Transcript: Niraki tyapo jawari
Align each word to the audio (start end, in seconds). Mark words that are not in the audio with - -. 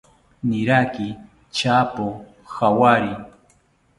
Niraki 0.47 1.07
tyapo 1.55 2.07
jawari 2.53 3.13